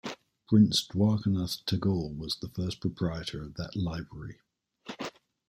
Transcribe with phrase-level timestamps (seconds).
[0.49, 4.39] Prince Dwarkanath Tagore was the first proprietor of that Library.